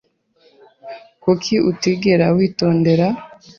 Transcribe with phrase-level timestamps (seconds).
[1.23, 3.07] Kuki utigera witondera?